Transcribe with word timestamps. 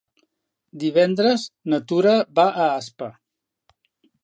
Divendres 0.83 1.43
na 1.73 1.81
Tura 1.91 2.15
va 2.41 2.47
a 2.65 2.73
Aspa. 2.79 3.13